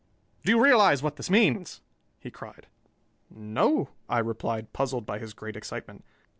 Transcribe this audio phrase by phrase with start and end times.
[0.43, 1.81] "Do you realize what this means?"
[2.19, 2.65] he cried.
[3.29, 6.03] "No," I replied, puzzled by his great excitement.